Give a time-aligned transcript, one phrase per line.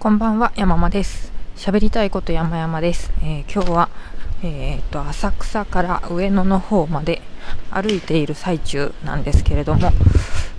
[0.00, 1.32] こんばんは、山間です。
[1.56, 3.10] 喋りたいこと山々です。
[3.20, 3.88] えー今日は、
[4.44, 7.20] えーと、浅草から上野の方まで
[7.72, 9.90] 歩いている最中なんですけれども、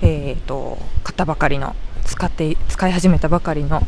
[0.02, 1.74] えーと、買ったばかりの、
[2.04, 3.82] 使って、使い始めたばかりの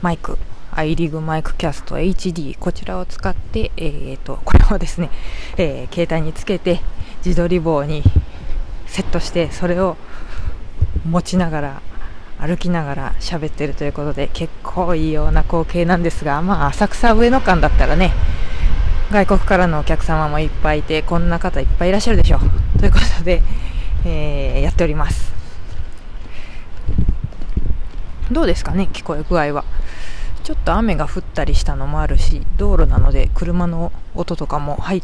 [0.00, 0.38] マイク、
[0.72, 5.10] アイリグマイクキャスト HD、こちらを使って、えーと、これをですね、
[5.58, 6.80] えー携帯につけて、
[7.22, 8.02] 自撮り棒に
[8.86, 9.98] セットして、それを
[11.04, 11.82] 持ちながら
[12.38, 18.12] 歩きながら喋ってるということで結構いいような光景なんですが、まあ、浅草上野間だったらね
[19.10, 22.78] 外国からのお客様もいっぱいいてこんな方いっぱいいらっしゃるでしょう。
[22.78, 23.42] ということで、
[24.04, 25.32] えーやっております。
[28.32, 29.64] どうですかね聞こえ具合は。
[30.42, 35.02] ちょっと雨が降ったりしたのもあるし道路なので車の音とかも入っ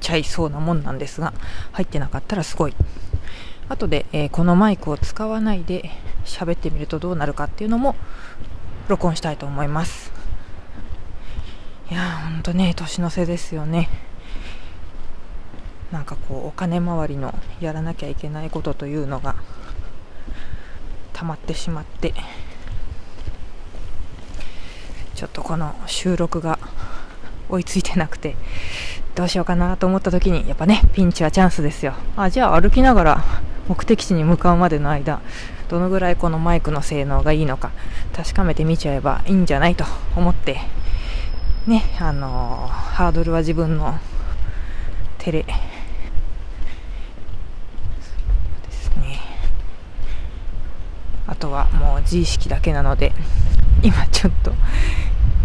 [0.00, 1.32] ちゃいそうなもんなんですが
[1.72, 2.74] 入ってなかったらすごい。
[3.68, 5.90] 後で、えーこのマイクを使わないで
[6.24, 7.96] 喋ってみるとどうなるかっていうのも
[8.88, 10.12] 録音したいと思います。
[11.90, 13.88] いやーほんとね年の瀬ですよね。
[15.92, 19.36] なんかこうお金回りのやらなきゃいけないことというのが
[21.12, 22.12] 溜まってしまって
[25.14, 26.58] ちょっとこの収録が
[27.48, 28.34] 追いついてなくて
[29.14, 31.94] どうしようかなと思った時にやっぱねピンチはチャンスですよ。
[32.16, 33.24] あじゃあ歩きながら
[33.68, 35.20] 目的地に向かうまでの間
[35.68, 37.72] どのぐらいこのマイクの性能がいいのか
[38.14, 40.60] 確かめてみちゃえばいいんじゃないと思って
[41.66, 43.98] ねあのーハードルは自分の
[45.18, 45.52] 手でで
[48.70, 49.20] すね。
[51.26, 53.12] あとはもう自意識だけなので
[53.82, 54.54] 今ちょっと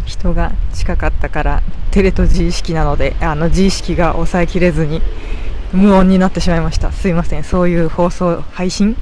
[0.06, 5.02] 人が近かったからテレと自意識なのであの自意識が抑えきれずに
[5.74, 6.92] 無音になってしまいました。
[6.92, 7.44] すいません。
[7.44, 8.98] そういう放送配信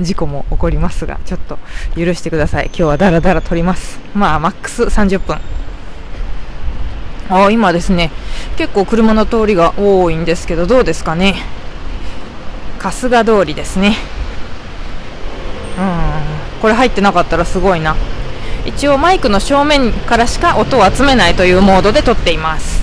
[0.00, 1.58] 事故も起こりますがちょっと
[1.96, 2.66] 許してください。
[2.66, 3.98] 今日はダラダラ撮ります。
[4.14, 5.38] まあマックス30分。
[7.30, 8.10] あ今ですね
[8.56, 11.36] 結構車の通りが多いんですけどどうですかね。
[12.78, 13.96] 春日通りですね。
[15.78, 16.60] うん。
[16.60, 17.96] これ入ってなかったらすごいな。
[18.64, 22.82] 一応マイクの正面からしか音を集めないというモードで撮っています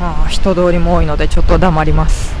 [0.00, 2.36] ああ人通りも多いのでちょっと黙ります。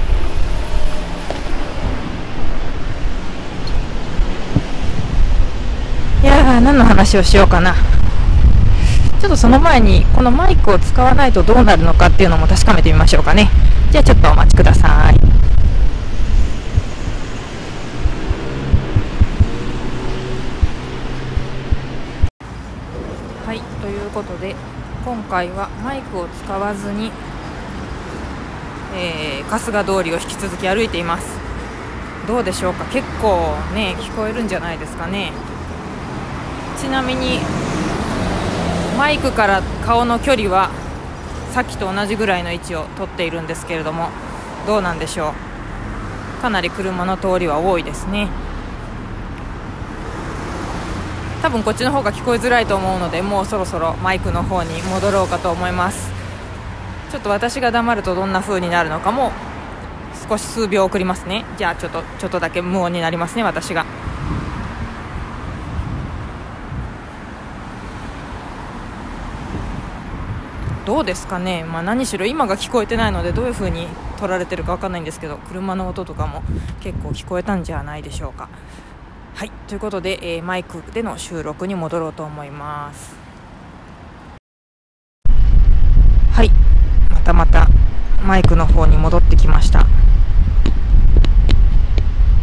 [6.22, 7.74] いや何の話をしようかな。
[9.20, 13.50] ちょっとその前にこのマイクを使わないとどうなるのかっていうのも確かめてみましょうかね。
[13.90, 15.18] じゃあちょっとお待ちください。
[23.46, 24.54] はいということで
[25.04, 27.10] 今回はマイクを使わずに、
[28.98, 31.38] えー春日通りを引き続き歩いています。
[32.26, 32.84] どうでしょうか？
[32.86, 35.32] 結構ね聞こえるんじゃないですかね。
[36.78, 37.38] ちなみに
[38.98, 40.70] マイクから顔の距離は
[41.52, 44.10] さっきと同じぐらいの位置を取っているんですけれども
[44.66, 45.32] どうなんでしょ
[46.38, 46.42] う？
[46.42, 48.28] かなり車の通りは多いですね。
[51.40, 56.17] 多分こっちの方が聞こえづらいと思うのでもうそろそろマイクの方に戻ろうかと思います。
[57.10, 59.32] ちょっと私が黙るとどんな風になるのかも
[60.28, 61.44] 少し数秒送りますね。
[61.56, 63.86] じゃあちょっとちょっとだけ無音になりますね私が。
[70.84, 73.88] どうですかね、まあ、何しろ今が聞こえてないのでどういう風に
[74.18, 76.42] 撮られてるか分かんないんですけど車の音とかも
[76.80, 78.48] 結構聞こえたんじゃないでしょうか。
[79.34, 83.14] はいということで、えーマイクでの収録に戻ろうと思います。
[86.32, 86.50] はい。
[87.28, 87.68] たまた
[88.24, 89.84] マイクの方に戻ってきました。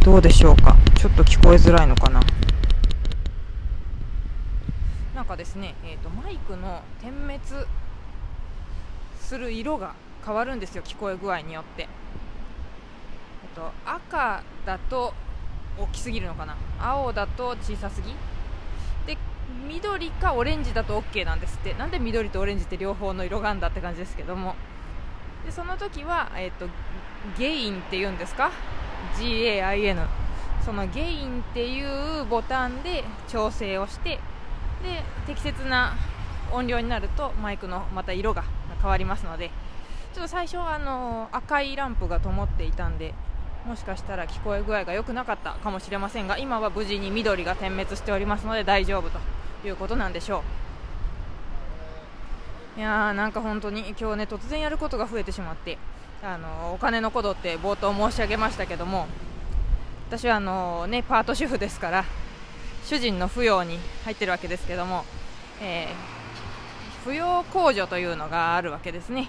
[0.04, 0.76] どうでしょうか？
[0.94, 2.20] ちょっと聞こえづらいのかな？
[5.16, 7.40] なんかですね、えー、とマイクの点滅
[9.18, 10.84] する色が変わるんですよ。
[10.84, 11.88] 聞こえ具合によって、えっ
[13.56, 15.14] と、赤だと
[15.80, 16.56] 大きすぎるのかな？
[16.78, 18.14] 青だと小さすぎ？
[19.12, 19.18] で
[19.68, 21.74] 緑かオレンジだと OK なんですって。
[21.74, 24.54] なんで緑とオレンジって両方の色があるんだって感じですけども。
[25.44, 26.66] でその時は、えっと
[27.38, 28.50] ゲインっていうんですか
[29.18, 30.06] ？GAIN
[30.64, 34.18] そのゲインっていうボタンで調整をして
[34.82, 35.94] で適切な
[36.52, 38.44] 音量になるとマイクのまた色が
[38.80, 39.50] 変わりますので。
[40.16, 43.12] ちょっと最初はあの赤いランプが灯っていたんで
[43.66, 49.18] もしかしたら聞こえ具合が良くなかったかもしれませんが今は無事に緑が点滅しておりますので大丈夫と
[49.68, 50.65] いうことなんでしょう。
[52.76, 55.78] いやーなんか本当に今日ね突然やることが増えてしまって
[56.22, 59.06] あのお金のことって冒頭申し上げましたけども
[60.08, 62.04] 私はあの、ね、パート主婦ですから
[62.84, 65.04] 主人の扶養に入ってるわけですけども、
[65.62, 69.28] えー、扶養控除というのがあるわけですね。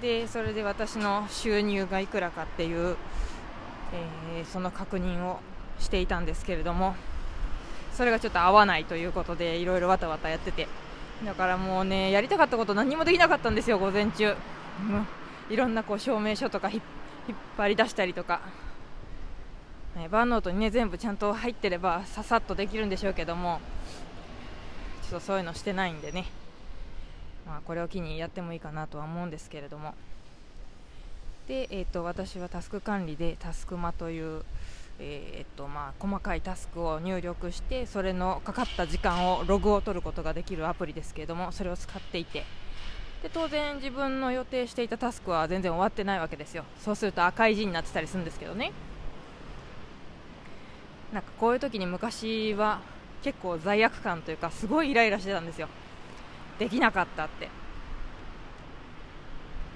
[0.00, 2.96] でそれで私の収入がいくらかっていう、
[3.92, 5.40] えー、その確認を
[5.78, 6.94] していたんですけれども
[7.92, 10.68] それがちょっと合わないということでいろいろわたわたやってて
[11.24, 14.30] だからもうねやりたかったこと何もできなかったんですよ午前中。
[14.30, 14.36] ん、
[15.50, 16.82] いろんなこう証明書とか引っ
[17.56, 18.40] 張り出したりとか、
[19.96, 23.60] ね、バーノートにね全部ちゃんと入ってればささっとできるんでしょうけども。
[25.10, 26.26] ちょっとそういうのしてないんでね。
[27.44, 29.94] まあ、これを機にやってもいいかなとは思うんですけれども。
[31.48, 34.44] で、えーと、私はタスク管理でタスクマという、
[35.02, 42.44] えーとまあ、細かいタスクを入力してそれのかかった時間をログを取ることができるアプリですけれどもそれを使っていて。
[43.22, 46.64] で当然自分の予定していたタスクは全然終わってないわけですよ。
[46.78, 48.72] そうすると赤い字になってたりするんですけどね。
[51.12, 52.80] なんかこういう時に昔は
[53.22, 55.68] 結構罪悪感というかすごいイライラしてたんですよ。
[56.58, 57.48] できなかったって。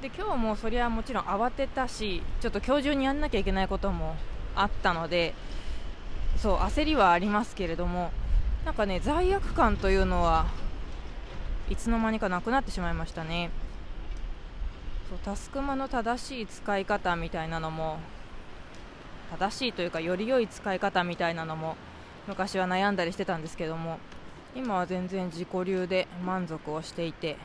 [0.00, 4.16] で今日もそりゃもちろん慌てたしちょっと今日中にやんなきゃいけないことも
[4.56, 5.34] あったので
[6.36, 8.10] そう焦りはありますけれども
[8.64, 10.46] なんかね罪悪感というのは
[11.70, 13.50] いつの間にかなくなってしまいましたね。
[15.08, 17.98] そうタスクマの正しい使い方みたいなのも
[19.38, 21.76] 正しいというかより良い使い方みたいなのも
[22.26, 23.98] 昔は悩んだりしてたんですけども
[24.56, 27.36] 今は全然自己流で満足をしていて、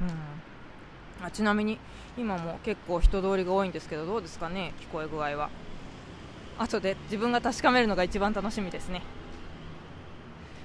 [0.00, 1.78] うん、あちなみに
[2.18, 5.50] 今も結構人通りが多いんですけどどうですかね聞こえ具合は。
[6.58, 9.02] 後で自分が確かめるのが一番楽しみですね、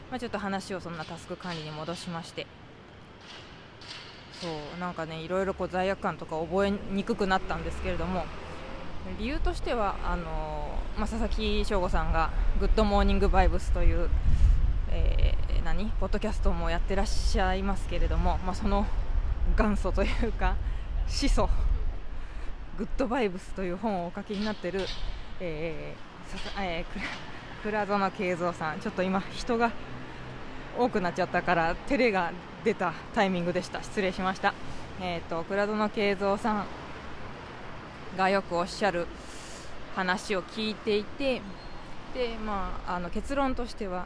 [0.10, 2.48] まあ、ちょっと話をそんなタスク管理に戻しまして。
[4.34, 8.26] そうなんかねいろいろこう罪悪感とか覚えにくくなったんですけれども。
[9.18, 12.30] 理由としてはあのまあ、佐々木翔吾さんが
[12.60, 14.10] 「グッドモーニングバイブス」という
[14.94, 18.86] えー、何ポッドキャストもやってらっしゃいますけれども、まあ、その
[19.58, 20.56] 元祖というか
[21.08, 21.50] 始祖
[22.78, 24.86] グッドバイブスという本をお書きになってる、
[25.44, 29.72] えーえー、倉園慶三さんちょっと今人が
[30.78, 32.32] 多くなっちゃったから照れが
[32.64, 33.82] 出たタイミングでした。
[33.82, 34.54] 失礼しました、
[35.02, 36.66] えーと、倉園慶三さん
[38.16, 39.08] がよくおっしゃる
[39.96, 41.42] 話を聞いていて
[42.14, 44.06] で、まあ、あの結論としては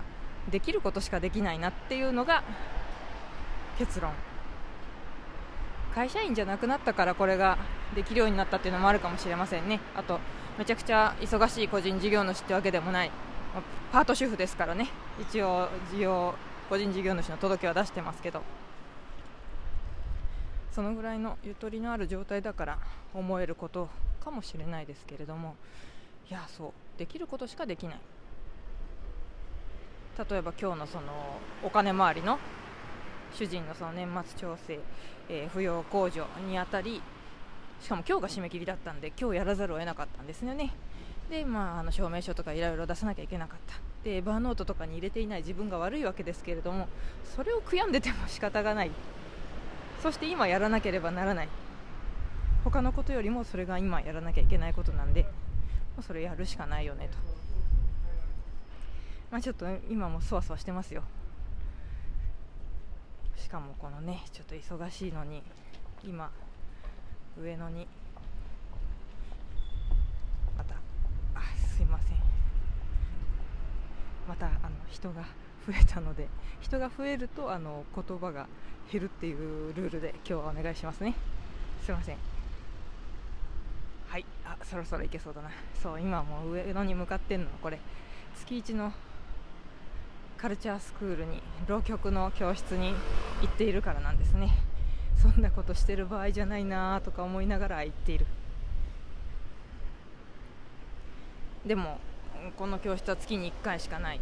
[0.50, 2.44] できることしかできないなっていうのが
[3.78, 4.14] 結論。
[5.94, 7.58] 会社員じゃなくなったからこれが
[7.94, 9.80] できるようになったっていうのもあるかもしれませんね。
[9.96, 10.20] あと
[10.58, 13.12] めちゃくちゃ忙しい個人事業主ってわけでもない。
[13.92, 14.90] パート主婦ですからね。
[15.20, 16.34] 一応事業
[16.70, 18.42] 個人事業主の届けは出してますけど。
[20.72, 22.80] そのぐらいのゆとりのある状態だから
[23.14, 23.90] 思えること
[24.24, 25.56] かもしれないですけれども。
[26.30, 26.72] いやそう。
[26.98, 28.00] できることしかできない。
[30.18, 32.40] 例えば今日のそのお金回りの
[33.34, 34.80] 主人のその年末調整、
[35.28, 37.02] えー、扶養控除にあたり
[37.82, 40.74] しかも今日が締め切りだったんで今日やらざるを得なかったんですよね。
[41.30, 43.76] で、まあ、あの証明書とかいろいろ出さなきゃいけなかった。
[44.04, 46.88] でバーノートとかに入れていない自分が悪いわけですけれども
[47.36, 48.92] それを悔やんでても仕方がない。
[50.02, 51.50] そして今やらなければならない。
[52.64, 55.26] 他のことよりもそれが今やらなきゃいけないことなんで
[56.02, 57.18] それやるしかないよねと。
[59.32, 61.04] まあ、ちょっと今もそわそわしてますよ。
[63.36, 65.44] しかもこのねちょっと忙しいのに
[66.04, 66.32] 今
[67.42, 67.88] 上野に。
[70.58, 70.76] また。
[71.36, 72.18] あすいません。
[74.28, 74.54] またあの
[74.90, 75.24] 人が
[75.68, 76.28] 増えたので
[76.62, 78.48] 人が増えるとあの言葉が
[78.92, 81.16] 減るっていうルールで今日はお願いしますね。
[81.84, 82.18] すいません。
[84.08, 84.26] はい。
[84.46, 85.50] あそろそろ行けそうだな。
[85.82, 87.48] そう今もう上野に向かってんの。
[87.62, 87.80] これ
[88.36, 88.92] 月一の
[90.38, 92.94] カルチャースクールに浪曲の教室に
[93.42, 94.52] 行っているからなんですね。
[95.22, 98.26] そんなことしてる場合じゃないなとか思いながら行っている。
[101.66, 102.00] でも
[102.58, 104.20] この教室は月に1回しかない。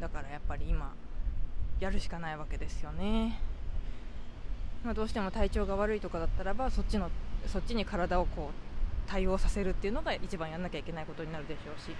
[0.00, 0.94] だからやっぱり今
[1.80, 3.38] やるしかないわけですよね、
[4.84, 7.10] まあ、どうしても体調が悪いとかだったらばそっちの
[7.46, 11.94] そっちに体をこう対応させるっていうのが一番やんなきゃいけないことになるでしょうし。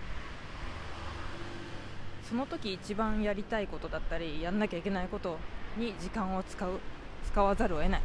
[2.28, 5.38] その時一番やりたいことだったりやんなきゃいけないこと
[5.78, 6.80] に時間を使う。
[7.26, 8.00] 使わざるを得ない。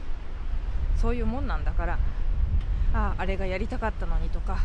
[0.98, 2.00] そういうもんなんだから
[2.94, 4.60] あああれがやりたかったのにとか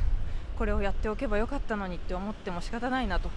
[0.59, 3.31] これをやっておけばよかったのにって思っても仕方ないなと。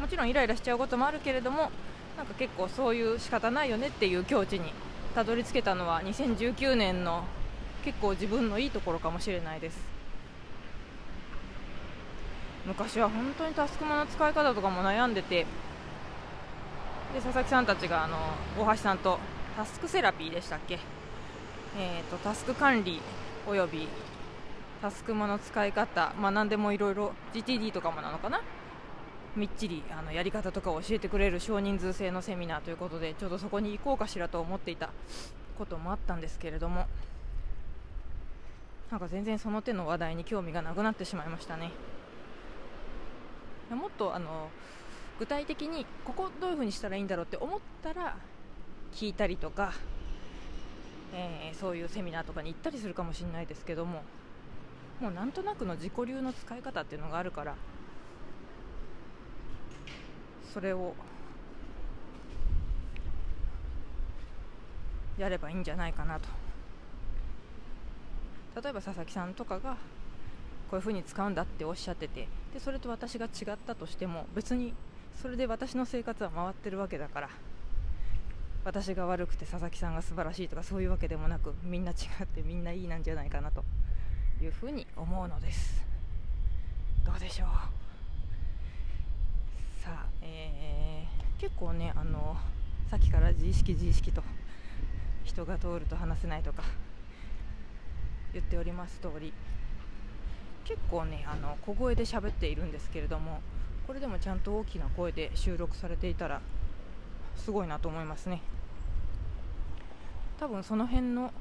[0.00, 1.70] もちろんイライラしちゃうこともあるけれども
[2.16, 4.72] なんか結構そういう仕方ないよねっていう境地に
[5.14, 7.24] たどり着けたのは2019年の
[7.84, 9.78] 結構自分のいいところかもしれないです。
[12.66, 15.46] 昔は本当にタスクマの使い方とかも悩んでて
[17.14, 18.16] で佐々木さんたちがあの
[18.58, 19.20] 大橋さんと
[19.56, 20.78] タスクセラピーでしたっけ、
[21.78, 23.00] えーと、タスク管理
[23.48, 23.88] および
[24.82, 28.42] タスクマの使い方、まあ、何でもいろいろ GTD とかもなのかな？
[29.34, 34.90] みっちりあのやり方とかを教えてくれる少人数制のセミナーということでちょうどそこに行こうかしらと思っていた
[35.56, 36.86] こともあったんですけれども
[38.90, 41.70] なんか全然その手の話題に興味がなくなってしまいましたね。
[43.70, 44.50] もっとあの
[45.18, 48.16] 具体的にここどういうふうにしたらいいんだろうって思ったら
[48.94, 49.72] 聞いたりとか、
[51.14, 54.02] えー、そういうセミナーとかに行ったりするかもしれないですけども
[55.00, 57.54] もうなんとなくの自己流の使い方っていうのがあるから
[60.52, 60.94] それを
[65.18, 66.28] やればいいんじゃないかなと。
[68.62, 69.76] 例えば佐々木さんとかが
[70.70, 74.72] こういうふうに使うんだっておっしゃっててでそれと私が違ったとしても別に
[75.20, 77.28] それで私の生活は回ってるわけだから
[78.66, 81.94] 私が悪くて佐々木さんが素晴らしいとかそういうわけでもなくみんな違
[82.24, 83.62] ってみんないいなんじゃないかなと
[84.42, 85.86] いうふうに思うのです。
[87.04, 87.48] どうでしょう？
[89.84, 92.36] さあ、えー、結構ねあの
[92.90, 94.24] さっきから自意識自意識と
[95.22, 96.64] 人が通ると話せないとか
[98.32, 99.32] 言っております通り
[100.64, 103.38] 結構ねあの小声で喋っているんですけれども
[103.86, 106.40] これでもちゃんと大きな声で収録されていたら
[107.36, 108.42] すごいなと思いますね。
[110.38, 111.32] 多分その辺の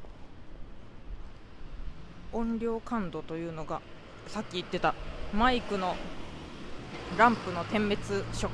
[2.31, 3.81] 音量感度というのが
[4.27, 4.93] さっき言ってた
[5.33, 5.95] マイクの
[7.17, 8.01] ランプの点滅
[8.33, 8.51] 色。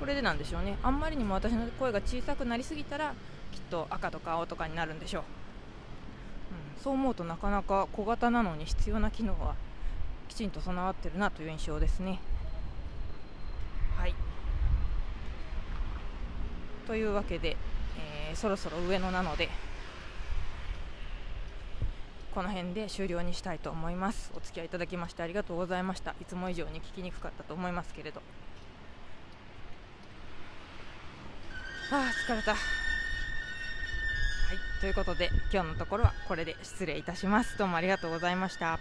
[0.00, 0.78] これでなんでしょうね。
[0.82, 3.14] あんまりにも私の声が小さくなりすぎたら
[3.52, 9.54] きっと赤とか青とかになるんでしょう、うん、そう思うとなかなか小型なのに必要な機能は
[10.28, 12.18] きちんと備わってるなという印象ですね。
[13.98, 14.14] はい。
[16.86, 17.56] というわけで、
[18.32, 19.48] えー、そろそろ上野なので
[22.34, 24.32] この辺で終了にしたいと思います。
[24.34, 26.14] お付き合いいただきましてありがとうございました。
[26.18, 28.22] いつも以上に聞きにくかったと思いますけれど。
[31.90, 32.52] ああ疲れた。
[32.52, 32.60] はい
[34.80, 37.58] ということで今日のところはこれで失礼いたします。
[37.58, 38.78] どうもありがとうございました。